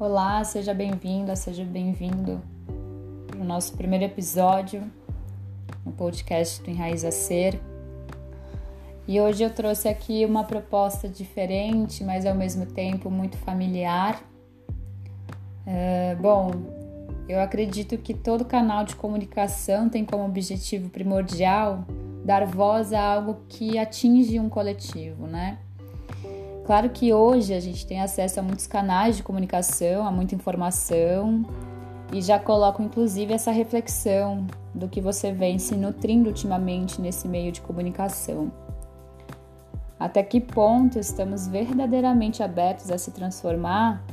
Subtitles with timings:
[0.00, 2.40] Olá, seja bem-vinda, seja bem-vindo
[3.26, 4.90] para o nosso primeiro episódio
[5.84, 7.60] no podcast do Enraiza Ser.
[9.06, 14.24] E hoje eu trouxe aqui uma proposta diferente, mas ao mesmo tempo muito familiar.
[15.66, 16.50] É, bom,
[17.28, 21.84] eu acredito que todo canal de comunicação tem como objetivo primordial
[22.24, 25.58] dar voz a algo que atinge um coletivo, né?
[26.70, 31.44] Claro que hoje a gente tem acesso a muitos canais de comunicação, a muita informação,
[32.12, 37.50] e já coloco inclusive essa reflexão do que você vem se nutrindo ultimamente nesse meio
[37.50, 38.52] de comunicação.
[39.98, 44.04] Até que ponto estamos verdadeiramente abertos a se transformar?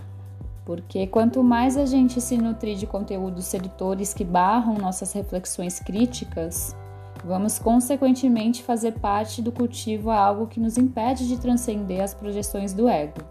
[0.65, 6.75] Porque quanto mais a gente se nutrir de conteúdos sedutores que barram nossas reflexões críticas,
[7.23, 12.73] Vamos, consequentemente, fazer parte do cultivo a algo que nos impede de transcender as projeções
[12.73, 13.21] do ego.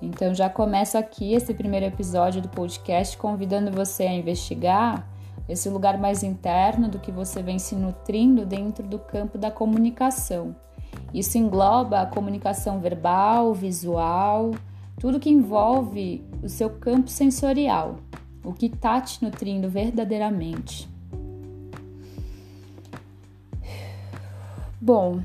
[0.00, 5.08] Então, já começo aqui esse primeiro episódio do podcast convidando você a investigar
[5.48, 10.54] esse lugar mais interno do que você vem se nutrindo dentro do campo da comunicação.
[11.12, 14.52] Isso engloba a comunicação verbal, visual,
[14.98, 17.96] tudo que envolve o seu campo sensorial,
[18.44, 20.93] o que está te nutrindo verdadeiramente.
[24.84, 25.22] Bom,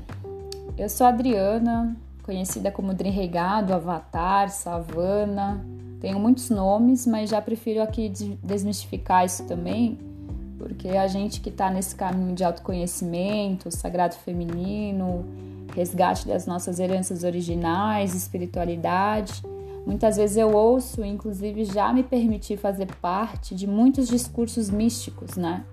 [0.78, 5.62] eu sou Adriana, conhecida como Dri Reigado, Avatar, Savana.
[6.00, 8.10] Tenho muitos nomes, mas já prefiro aqui
[8.42, 9.98] desmistificar isso também,
[10.56, 15.26] porque a gente que está nesse caminho de autoconhecimento, sagrado feminino,
[15.74, 19.42] resgate das nossas heranças originais, espiritualidade,
[19.84, 25.66] muitas vezes eu ouço, inclusive já me permiti fazer parte de muitos discursos místicos, né?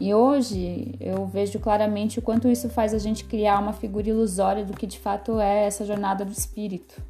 [0.00, 4.64] E hoje eu vejo claramente o quanto isso faz a gente criar uma figura ilusória
[4.64, 7.00] do que de fato é essa jornada do espírito.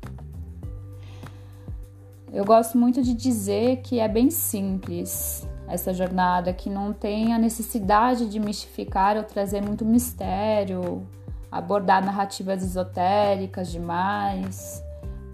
[2.33, 7.39] Eu gosto muito de dizer que é bem simples essa jornada, que não tem a
[7.39, 11.07] necessidade de mistificar ou trazer muito mistério,
[11.51, 14.83] abordar narrativas esotéricas demais.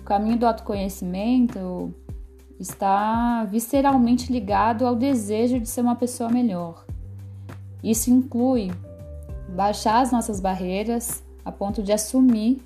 [0.00, 1.92] O caminho do autoconhecimento
[2.58, 6.84] está visceralmente ligado ao desejo de ser uma pessoa melhor.
[7.82, 8.70] Isso inclui
[9.48, 12.62] baixar as nossas barreiras a ponto de assumir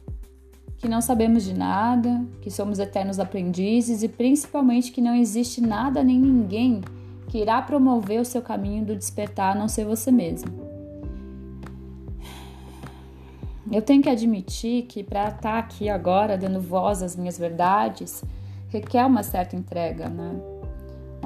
[0.77, 6.05] que não sabemos de nada, que somos eternos aprendizes e principalmente que não existe nada
[6.05, 6.83] nem ninguém
[7.29, 10.53] que irá promover o seu caminho do despertar a não ser você mesmo.
[13.73, 18.23] Eu tenho que admitir que para estar tá aqui agora dando voz às minhas verdades
[18.69, 20.53] requer uma certa entrega, né?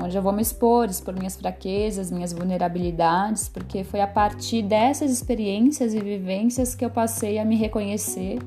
[0.03, 5.11] Onde eu vou me expor, expor minhas fraquezas, minhas vulnerabilidades, porque foi a partir dessas
[5.11, 8.39] experiências e vivências que eu passei a me reconhecer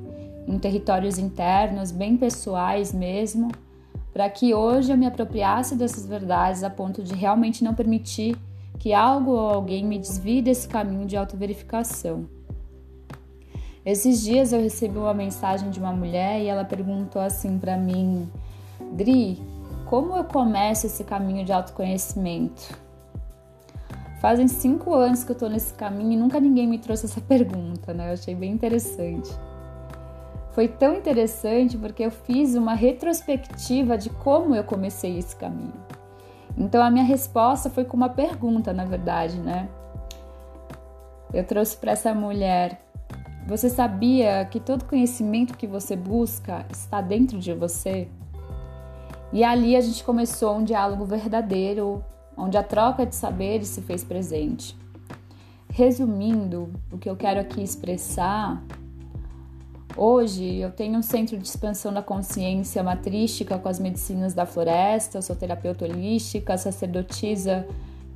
[0.47, 3.51] em territórios internos, bem pessoais mesmo,
[4.13, 8.37] para que hoje eu me apropriasse dessas verdades a ponto de realmente não permitir
[8.79, 12.25] que algo ou alguém me desvie desse caminho de autoverificação.
[13.85, 18.29] Esses dias eu recebi uma mensagem de uma mulher e ela perguntou assim para mim:
[18.93, 19.41] Dri,
[19.91, 22.79] como eu começo esse caminho de autoconhecimento?
[24.21, 27.93] Fazem cinco anos que eu tô nesse caminho e nunca ninguém me trouxe essa pergunta,
[27.93, 28.07] né?
[28.07, 29.29] Eu achei bem interessante.
[30.53, 35.73] Foi tão interessante porque eu fiz uma retrospectiva de como eu comecei esse caminho.
[36.57, 39.67] Então a minha resposta foi com uma pergunta, na verdade, né?
[41.33, 42.79] Eu trouxe para essa mulher:
[43.45, 48.07] Você sabia que todo conhecimento que você busca está dentro de você?
[49.33, 52.03] E ali a gente começou um diálogo verdadeiro,
[52.35, 54.77] onde a troca de saberes se fez presente.
[55.69, 58.61] Resumindo, o que eu quero aqui expressar,
[59.95, 65.17] hoje eu tenho um centro de expansão da consciência matrística com as medicinas da floresta,
[65.17, 67.65] eu sou terapeuta holística, sacerdotisa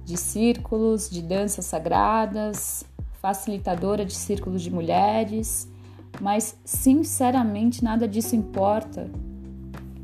[0.04, 2.84] de círculos, de danças sagradas,
[3.22, 5.72] facilitadora de círculos de mulheres,
[6.20, 9.10] mas sinceramente nada disso importa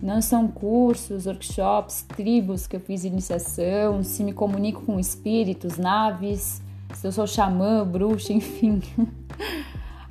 [0.01, 6.62] não são cursos, workshops, tribos que eu fiz iniciação, se me comunico com espíritos, naves,
[6.95, 8.81] se eu sou xamã, bruxa, enfim.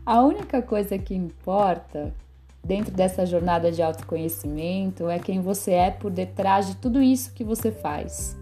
[0.06, 2.14] A única coisa que importa
[2.62, 7.42] dentro dessa jornada de autoconhecimento é quem você é por detrás de tudo isso que
[7.42, 8.36] você faz.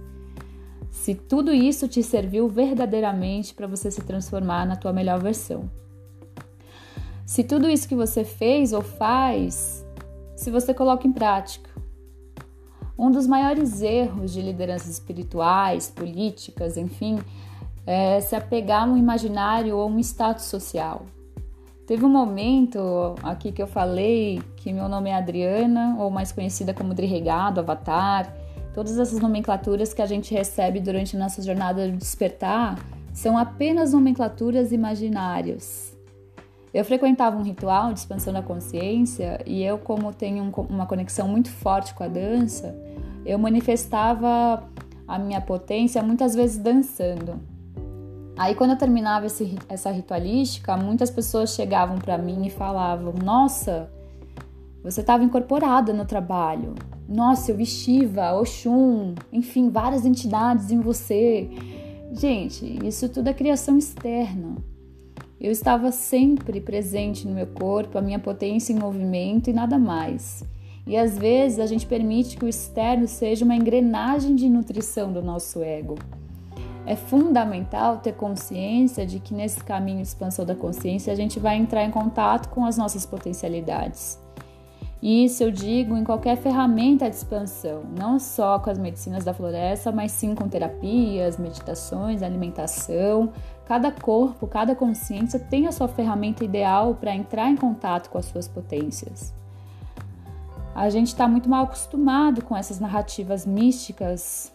[0.90, 5.70] Se tudo isso te serviu verdadeiramente para você se transformar na tua melhor versão.
[7.24, 9.86] Se tudo isso que você fez ou faz
[10.38, 11.68] se você coloca em prática.
[12.96, 17.18] Um dos maiores erros de lideranças espirituais, políticas, enfim,
[17.84, 21.06] é se apegar a um imaginário ou um status social.
[21.88, 26.72] Teve um momento aqui que eu falei que meu nome é Adriana, ou mais conhecida
[26.72, 28.32] como Regado, Avatar.
[28.72, 32.78] Todas essas nomenclaturas que a gente recebe durante nossa jornada de despertar
[33.12, 35.97] são apenas nomenclaturas imaginárias.
[36.72, 41.50] Eu frequentava um ritual de expansão da consciência e eu, como tenho uma conexão muito
[41.50, 42.76] forte com a dança,
[43.24, 44.62] eu manifestava
[45.06, 47.40] a minha potência muitas vezes dançando.
[48.36, 53.90] Aí, quando eu terminava esse, essa ritualística, muitas pessoas chegavam para mim e falavam: Nossa,
[54.82, 56.74] você estava incorporada no trabalho.
[57.08, 61.50] Nossa, eu vi Shiva, Oxum, enfim, várias entidades em você.
[62.12, 64.56] Gente, isso tudo é criação externa.
[65.40, 70.42] Eu estava sempre presente no meu corpo, a minha potência em movimento e nada mais.
[70.84, 75.22] E às vezes a gente permite que o externo seja uma engrenagem de nutrição do
[75.22, 75.94] nosso ego.
[76.84, 81.56] É fundamental ter consciência de que nesse caminho de expansão da consciência a gente vai
[81.56, 84.18] entrar em contato com as nossas potencialidades.
[85.00, 89.32] E isso eu digo em qualquer ferramenta de expansão, não só com as medicinas da
[89.32, 93.32] floresta, mas sim com terapias, meditações, alimentação.
[93.68, 98.24] Cada corpo, cada consciência tem a sua ferramenta ideal para entrar em contato com as
[98.24, 99.34] suas potências.
[100.74, 104.50] A gente está muito mal acostumado com essas narrativas místicas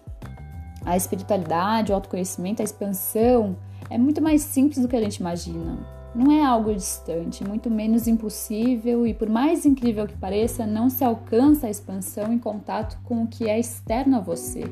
[0.83, 3.56] a espiritualidade, o autoconhecimento, a expansão
[3.88, 5.77] é muito mais simples do que a gente imagina.
[6.16, 11.04] Não é algo distante, muito menos impossível e, por mais incrível que pareça, não se
[11.04, 14.63] alcança a expansão em contato com o que é externo a você.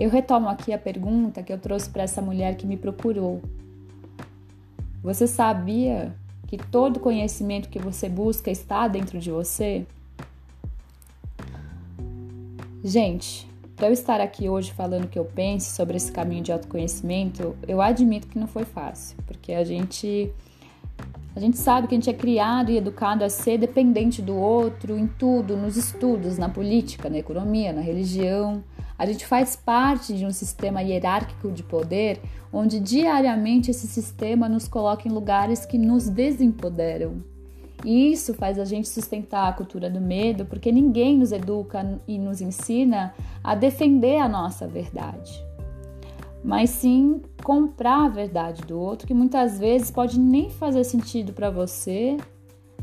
[0.00, 3.42] Eu retomo aqui a pergunta que eu trouxe para essa mulher que me procurou.
[5.02, 6.16] Você sabia
[6.46, 9.86] que todo conhecimento que você busca está dentro de você?
[12.82, 16.50] Gente, para eu estar aqui hoje falando o que eu penso sobre esse caminho de
[16.50, 20.32] autoconhecimento, eu admito que não foi fácil, porque a gente
[21.36, 24.96] a gente sabe que a gente é criado e educado a ser dependente do outro
[24.96, 28.64] em tudo, nos estudos, na política, na economia, na religião.
[29.00, 32.20] A gente faz parte de um sistema hierárquico de poder
[32.52, 37.24] onde diariamente esse sistema nos coloca em lugares que nos desempoderam.
[37.82, 42.18] E isso faz a gente sustentar a cultura do medo, porque ninguém nos educa e
[42.18, 45.32] nos ensina a defender a nossa verdade,
[46.44, 51.48] mas sim comprar a verdade do outro, que muitas vezes pode nem fazer sentido para
[51.48, 52.18] você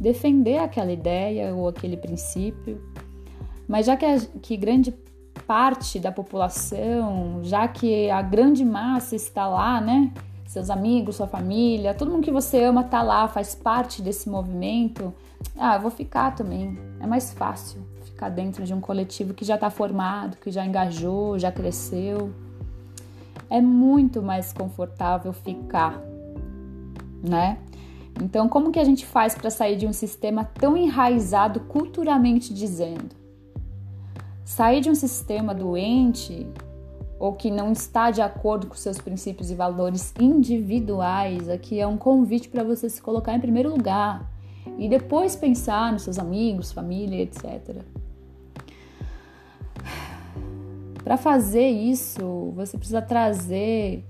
[0.02, 2.82] defender aquela ideia ou aquele princípio.
[3.68, 4.92] Mas já que, a, que grande
[5.46, 10.12] parte da população, já que a grande massa está lá, né?
[10.48, 15.14] seus amigos, sua família, todo mundo que você ama tá lá, faz parte desse movimento.
[15.58, 16.80] Ah, eu vou ficar também.
[17.00, 21.38] É mais fácil ficar dentro de um coletivo que já está formado, que já engajou,
[21.38, 22.32] já cresceu.
[23.50, 26.02] É muito mais confortável ficar,
[27.22, 27.60] né?
[28.22, 33.16] Então, como que a gente faz para sair de um sistema tão enraizado culturalmente dizendo?
[34.48, 36.48] Sair de um sistema doente
[37.20, 41.98] ou que não está de acordo com seus princípios e valores individuais, aqui é um
[41.98, 44.32] convite para você se colocar em primeiro lugar
[44.78, 47.82] e depois pensar nos seus amigos, família, etc.
[51.04, 54.06] Para fazer isso, você precisa trazer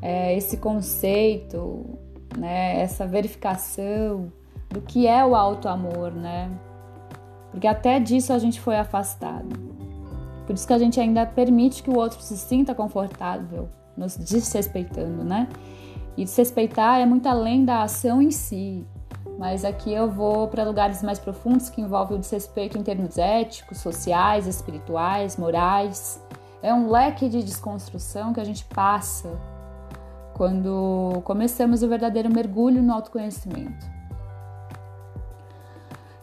[0.00, 1.98] é, esse conceito,
[2.38, 4.32] né, essa verificação
[4.70, 6.56] do que é o auto amor, né?
[7.50, 9.71] Porque até disso a gente foi afastado.
[10.52, 15.24] Por isso que a gente ainda permite que o outro se sinta confortável, nos desrespeitando,
[15.24, 15.48] né?
[16.14, 18.86] E desrespeitar é muito além da ação em si.
[19.38, 23.78] Mas aqui eu vou para lugares mais profundos que envolvem o desrespeito em termos éticos,
[23.78, 26.22] sociais, espirituais, morais.
[26.62, 29.30] É um leque de desconstrução que a gente passa
[30.34, 33.86] quando começamos o verdadeiro mergulho no autoconhecimento.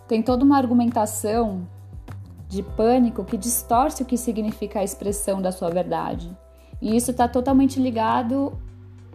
[0.07, 1.67] Tem toda uma argumentação
[2.50, 6.36] de pânico que distorce o que significa a expressão da sua verdade.
[6.82, 8.58] E isso está totalmente ligado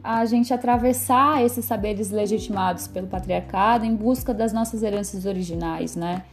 [0.02, 6.24] a gente atravessar esses saberes legitimados pelo patriarcado em busca das nossas heranças originais, né?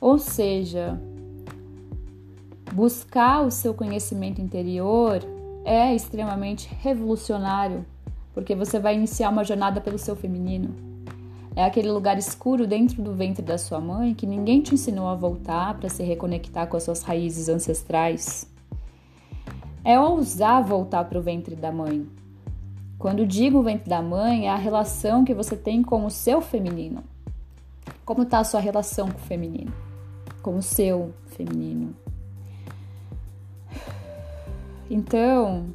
[0.00, 1.00] Ou seja,
[2.72, 5.20] buscar o seu conhecimento interior
[5.64, 7.86] é extremamente revolucionário,
[8.34, 10.87] porque você vai iniciar uma jornada pelo seu feminino.
[11.58, 15.16] É aquele lugar escuro dentro do ventre da sua mãe que ninguém te ensinou a
[15.16, 18.48] voltar para se reconectar com as suas raízes ancestrais.
[19.82, 22.06] É ousar voltar para o ventre da mãe.
[22.96, 27.02] Quando digo ventre da mãe, é a relação que você tem com o seu feminino.
[28.04, 29.72] Como está a sua relação com o feminino?
[30.40, 31.92] Com o seu feminino.
[34.88, 35.74] Então,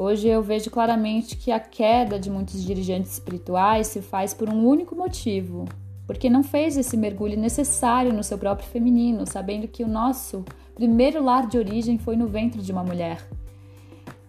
[0.00, 4.64] Hoje eu vejo claramente que a queda de muitos dirigentes espirituais se faz por um
[4.64, 5.64] único motivo,
[6.06, 11.20] porque não fez esse mergulho necessário no seu próprio feminino, sabendo que o nosso primeiro
[11.20, 13.28] lar de origem foi no ventre de uma mulher.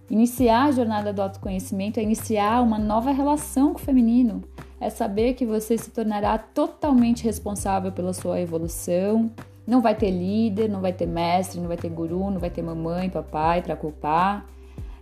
[0.09, 4.43] Iniciar a jornada do autoconhecimento é iniciar uma nova relação com o feminino,
[4.81, 9.29] é saber que você se tornará totalmente responsável pela sua evolução.
[9.67, 12.63] Não vai ter líder, não vai ter mestre, não vai ter guru, não vai ter
[12.63, 14.47] mamãe, papai para culpar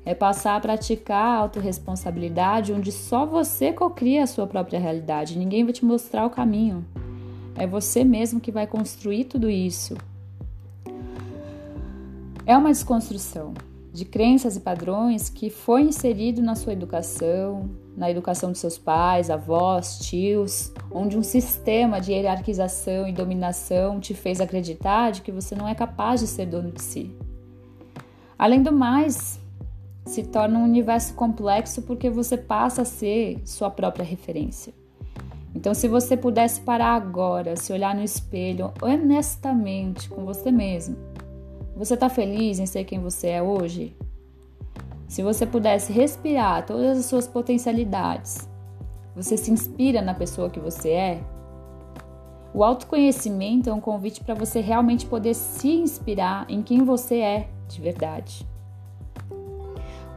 [0.08, 5.66] é passar a praticar a autorresponsabilidade onde só você cocria a sua própria realidade, ninguém
[5.66, 6.86] vai te mostrar o caminho.
[7.58, 9.98] É você mesmo que vai construir tudo isso.
[12.46, 13.54] É uma desconstrução
[13.92, 19.30] de crenças e padrões que foi inserido na sua educação, na educação de seus pais,
[19.30, 25.54] avós, tios, onde um sistema de hierarquização e dominação te fez acreditar de que você
[25.54, 27.14] não é capaz de ser dono de si.
[28.40, 29.38] Além do mais,
[30.08, 34.74] se torna um universo complexo porque você passa a ser sua própria referência.
[35.56, 40.96] Então, se você pudesse parar agora, se olhar no espelho honestamente com você mesmo,
[41.76, 43.96] você está feliz em ser quem você é hoje?
[45.08, 48.48] Se você pudesse respirar todas as suas potencialidades,
[49.16, 51.24] você se inspira na pessoa que você é?
[52.54, 57.48] O autoconhecimento é um convite para você realmente poder se inspirar em quem você é
[57.68, 58.46] de verdade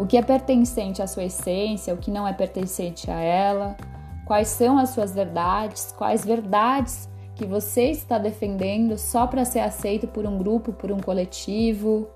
[0.01, 3.77] o que é pertencente à sua essência, o que não é pertencente a ela,
[4.25, 10.09] quais são as suas verdades, quais verdades que você está defendendo só para ser aceito
[10.09, 12.09] por um grupo, por um coletivo,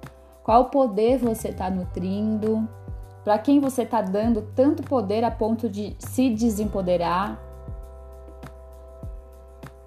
[0.42, 2.66] qual poder você está nutrindo,
[3.22, 7.38] para quem você está dando tanto poder a ponto de se desempoderar.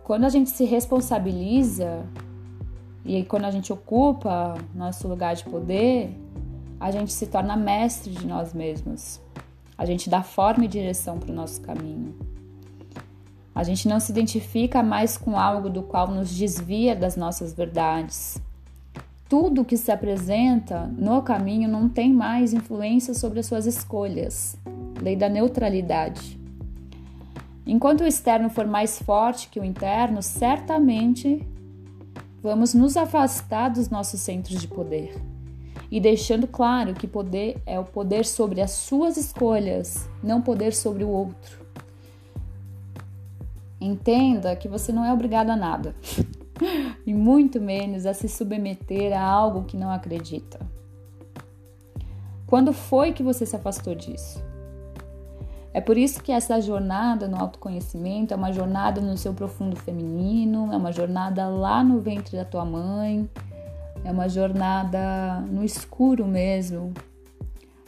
[0.04, 2.06] Quando a gente se responsabiliza
[3.04, 6.16] e quando a gente ocupa nosso lugar de poder,
[6.80, 9.20] a gente se torna mestre de nós mesmos.
[9.78, 12.16] A gente dá forma e direção para o nosso caminho.
[13.54, 18.40] A gente não se identifica mais com algo do qual nos desvia das nossas verdades.
[19.28, 24.56] Tudo que se apresenta no caminho não tem mais influência sobre as suas escolhas.
[25.02, 26.40] Lei da neutralidade.
[27.66, 31.46] Enquanto o externo for mais forte que o interno, certamente
[32.42, 35.37] vamos nos afastar dos nossos centros de poder
[35.90, 41.04] e deixando claro que poder é o poder sobre as suas escolhas, não poder sobre
[41.04, 41.66] o outro.
[43.80, 45.96] Entenda que você não é obrigado a nada,
[47.06, 50.60] e muito menos a se submeter a algo que não acredita.
[52.48, 54.42] Quando foi que você se afastou disso?
[55.74, 60.74] É por isso que essa jornada no autoconhecimento é uma jornada no seu profundo feminino,
[60.74, 63.30] é uma jornada lá no ventre da tua mãe,
[64.08, 66.94] é uma jornada no escuro mesmo,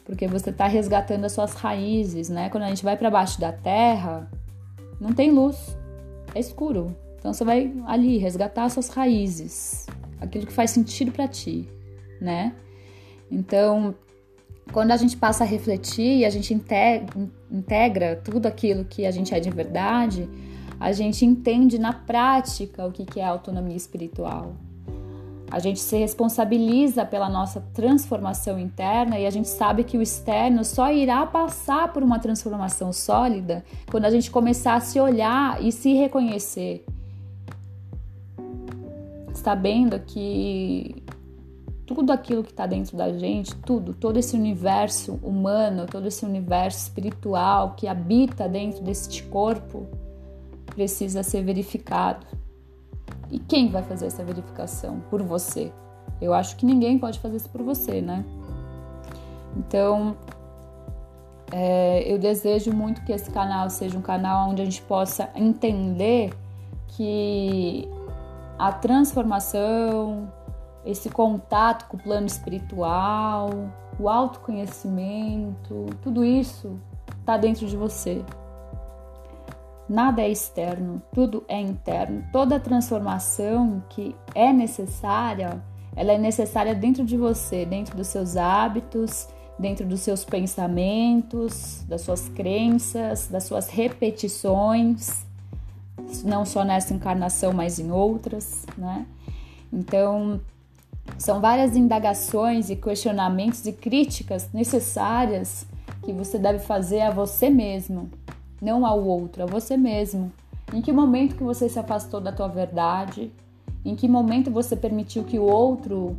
[0.03, 2.49] porque você está resgatando as suas raízes, né?
[2.49, 4.29] Quando a gente vai para baixo da terra,
[4.99, 5.77] não tem luz,
[6.35, 6.93] é escuro.
[7.17, 9.85] Então você vai ali resgatar as suas raízes,
[10.19, 11.69] aquilo que faz sentido para ti,
[12.19, 12.53] né?
[13.31, 13.95] Então,
[14.73, 19.33] quando a gente passa a refletir e a gente integra tudo aquilo que a gente
[19.33, 20.29] é de verdade,
[20.81, 24.53] a gente entende na prática o que é autonomia espiritual,
[25.51, 30.63] a gente se responsabiliza pela nossa transformação interna e a gente sabe que o externo
[30.63, 35.71] só irá passar por uma transformação sólida quando a gente começar a se olhar e
[35.71, 36.85] se reconhecer.
[39.33, 41.03] Sabendo que
[41.87, 46.83] tudo aquilo que está dentro da gente, tudo, todo esse universo humano, todo esse universo
[46.83, 49.87] espiritual que habita dentro deste corpo,
[50.75, 52.27] precisa ser verificado.
[53.31, 55.71] E quem vai fazer essa verificação por você?
[56.19, 58.25] Eu acho que ninguém pode fazer isso por você, né?
[59.55, 60.15] Então,
[61.51, 66.33] é, eu desejo muito que esse canal seja um canal onde a gente possa entender
[66.87, 67.87] que
[68.57, 70.31] a transformação,
[70.85, 73.49] esse contato com o plano espiritual,
[73.99, 76.79] o autoconhecimento, tudo isso
[77.19, 78.23] está dentro de você.
[79.89, 82.23] Nada é externo, tudo é interno.
[82.31, 85.59] Toda transformação que é necessária,
[85.95, 89.27] ela é necessária dentro de você, dentro dos seus hábitos,
[89.57, 95.25] dentro dos seus pensamentos, das suas crenças, das suas repetições,
[96.23, 99.07] não só nessa encarnação, mas em outras, né?
[99.73, 100.39] Então,
[101.17, 105.65] são várias indagações e questionamentos e críticas necessárias
[106.03, 108.09] que você deve fazer a você mesmo
[108.61, 110.31] não ao outro, a você mesmo.
[110.73, 113.31] Em que momento que você se afastou da tua verdade?
[113.83, 116.15] Em que momento você permitiu que o outro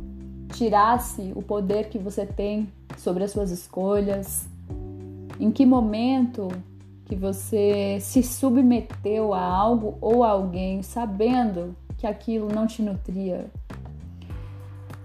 [0.53, 2.67] tirasse o poder que você tem
[2.97, 4.47] sobre as suas escolhas?
[5.39, 6.49] Em que momento
[7.05, 13.45] que você se submeteu a algo ou a alguém sabendo que aquilo não te nutria?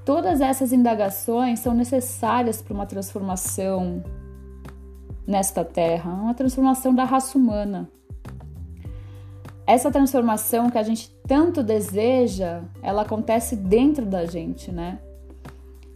[0.04, 4.04] Todas essas indagações são necessárias para uma transformação
[5.26, 7.90] nesta terra, uma transformação da raça humana.
[9.66, 15.00] Essa transformação que a gente tanto deseja, ela acontece dentro da gente, né?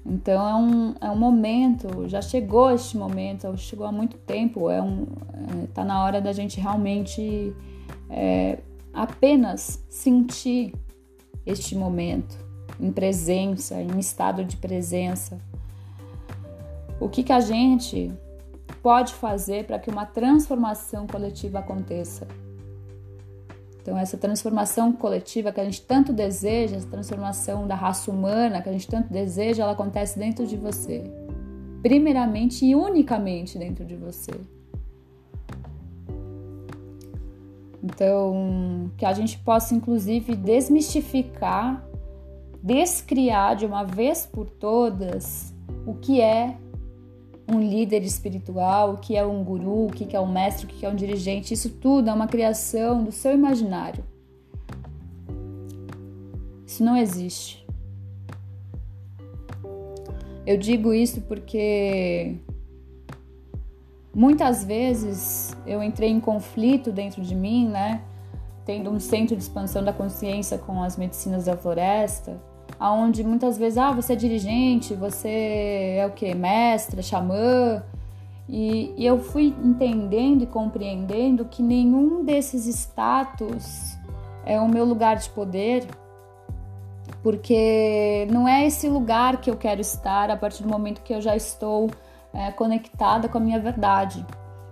[0.05, 4.83] Então é um, é um momento, já chegou este momento, chegou há muito tempo, é
[4.83, 5.07] um,
[5.63, 7.55] é, tá na hora da gente realmente
[8.09, 8.59] é,
[8.93, 10.75] apenas sentir
[11.47, 12.37] este momento
[12.81, 15.39] em presença, em estado de presença.
[16.99, 18.11] O que, que a gente
[18.83, 22.27] pode fazer para que uma transformação coletiva aconteça?
[23.83, 28.69] Então, essa transformação coletiva que a gente tanto deseja, essa transformação da raça humana que
[28.69, 31.03] a gente tanto deseja, ela acontece dentro de você.
[31.83, 34.33] Primeiramente e unicamente dentro de você.
[37.83, 41.83] Então, que a gente possa, inclusive, desmistificar,
[42.63, 45.55] descriar de uma vez por todas
[45.87, 46.57] o que é
[47.51, 50.87] um líder espiritual, o que é um guru, o que é um mestre, o que
[50.87, 51.53] é um dirigente.
[51.53, 54.05] Isso tudo é uma criação do seu imaginário.
[56.67, 57.67] Isso não existe.
[60.47, 62.37] Eu digo isso porque
[64.15, 68.03] muitas vezes eu entrei em conflito dentro de mim, né?
[68.65, 72.41] Tendo um centro de expansão da consciência com as medicinas da floresta
[72.81, 76.35] aonde muitas vezes, ah, você é dirigente, você é o que?
[76.35, 77.83] Mestra, xamã.
[78.49, 83.97] E, e eu fui entendendo e compreendendo que nenhum desses status
[84.47, 85.87] é o meu lugar de poder,
[87.23, 91.21] porque não é esse lugar que eu quero estar a partir do momento que eu
[91.21, 91.91] já estou
[92.33, 94.25] é, conectada com a minha verdade.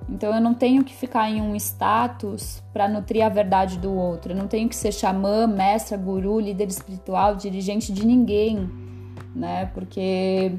[0.08, 4.32] Então eu não tenho que ficar em um status para nutrir a verdade do outro.
[4.32, 8.70] Eu não tenho que ser xamã, mestra, guru, líder espiritual, dirigente de ninguém,
[9.34, 9.66] né?
[9.74, 10.52] Porque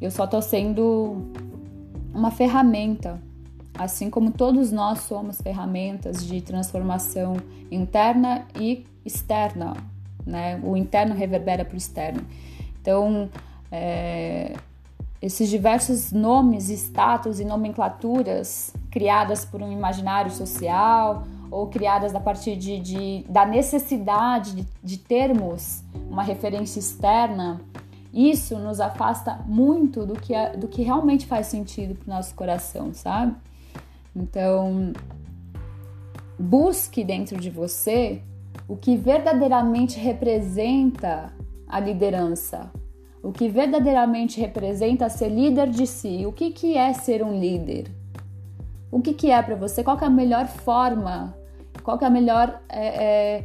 [0.00, 1.30] eu só estou sendo
[2.12, 3.20] uma ferramenta,
[3.78, 7.36] assim como todos nós somos ferramentas de transformação
[7.70, 9.74] interna e externa,
[10.26, 10.60] né?
[10.64, 12.26] O interno reverbera para o externo.
[12.80, 13.30] Então,
[13.70, 14.54] é,
[15.20, 22.56] esses diversos nomes, status e nomenclaturas criadas por um imaginário social ou criadas a partir
[22.56, 27.60] de, de da necessidade de, de termos uma referência externa,
[28.12, 32.34] isso nos afasta muito do que, é, do que realmente faz sentido para o nosso
[32.34, 33.36] coração, sabe?
[34.14, 34.92] Então,
[36.38, 38.22] busque dentro de você
[38.66, 41.32] o que verdadeiramente representa
[41.68, 42.70] a liderança,
[43.22, 46.24] o que verdadeiramente representa ser líder de si.
[46.26, 47.90] O que, que é ser um líder?
[48.90, 49.82] O que, que é para você?
[49.82, 51.36] Qual é a melhor forma?
[51.82, 53.44] Qual é a melhor é, é,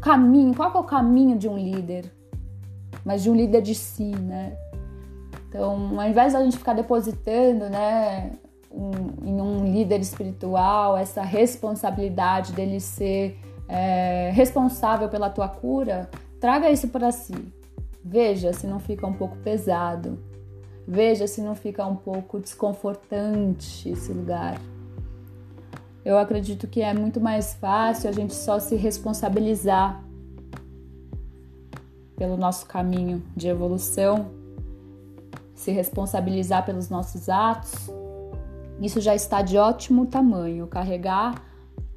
[0.00, 0.54] caminho?
[0.54, 2.12] Qual é o caminho de um líder?
[3.04, 4.56] Mas de um líder de si, né?
[5.48, 8.32] Então, ao invés da gente ficar depositando, né,
[8.70, 16.70] um, em um líder espiritual essa responsabilidade dele ser é, responsável pela tua cura, traga
[16.70, 17.34] isso para si.
[18.04, 20.18] Veja se não fica um pouco pesado.
[20.86, 24.60] Veja se não fica um pouco desconfortante esse lugar.
[26.04, 30.04] Eu acredito que é muito mais fácil a gente só se responsabilizar
[32.14, 34.30] pelo nosso caminho de evolução,
[35.54, 37.90] se responsabilizar pelos nossos atos.
[38.82, 40.66] Isso já está de ótimo tamanho.
[40.66, 41.42] Carregar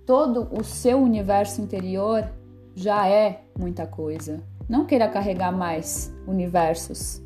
[0.05, 2.25] todo o seu universo interior
[2.73, 7.21] já é muita coisa não queira carregar mais universos.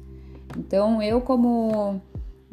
[0.58, 2.02] Então, eu, como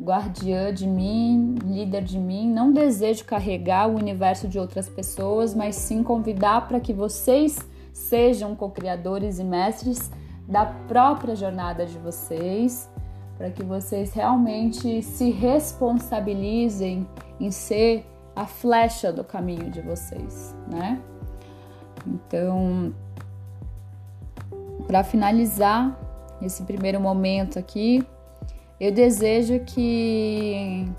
[0.00, 5.74] guardiã de mim, líder de mim, não desejo carregar o universo de outras pessoas, mas
[5.74, 7.58] sim convidar para que vocês
[7.92, 10.10] sejam co-criadores e mestres
[10.46, 12.88] da própria jornada de vocês,
[13.36, 17.06] para que vocês realmente se responsabilizem
[17.40, 21.00] em ser a flecha do caminho de vocês, né?
[22.06, 22.94] Então,
[24.88, 25.94] para finalizar
[26.40, 28.02] esse primeiro momento aqui,
[28.80, 30.90] eu desejo que,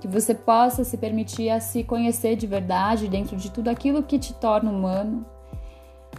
[0.00, 4.18] que você possa se permitir a se conhecer de verdade dentro de tudo aquilo que
[4.18, 5.26] te torna humano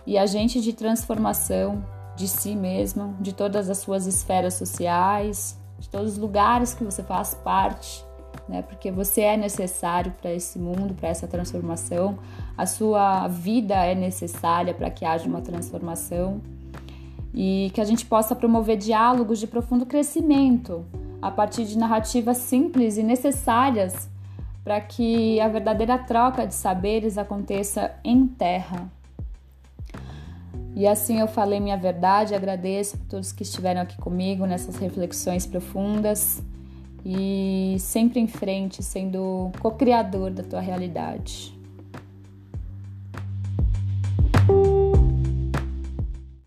[0.06, 1.84] e agente de transformação
[2.16, 7.02] de si mesmo, de todas as suas esferas sociais, de todos os lugares que você
[7.02, 8.06] faz parte,
[8.48, 8.62] né?
[8.62, 12.20] Porque você é necessário para esse mundo, para essa transformação.
[12.56, 16.42] A sua vida é necessária para que haja uma transformação.
[17.36, 20.86] E que a gente possa promover diálogos de profundo crescimento
[21.22, 24.10] a partir de narrativas simples e necessárias
[24.64, 28.90] para que a verdadeira troca de saberes aconteça em terra.
[30.74, 35.46] E assim eu falei minha verdade, agradeço a todos que estiveram aqui comigo nessas reflexões
[35.46, 36.42] profundas
[37.06, 41.55] e sempre em frente, sendo co-criador da tua realidade.